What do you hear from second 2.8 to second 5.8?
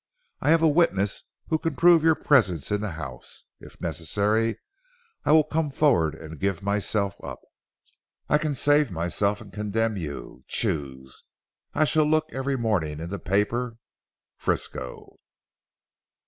the house. If necessary I will come